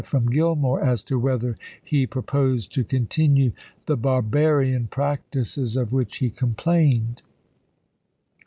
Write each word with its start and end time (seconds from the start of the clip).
from 0.03 0.31
Gillmore 0.31 0.81
as 0.83 1.03
to 1.03 1.19
whether 1.19 1.59
he 1.83 2.07
proposed 2.07 2.73
to 2.73 2.83
con 2.83 3.01
xxvitl,' 3.01 3.29
tinue 3.37 3.53
the" 3.85 3.95
barbarian" 4.09 4.87
practices 4.87 5.77
of 5.77 5.93
which 5.93 6.17
he 6.17 6.31
com 6.31 6.55
pp. 6.55 6.55
11 6.55 6.55
13. 6.55 6.55
plained. 7.03 7.21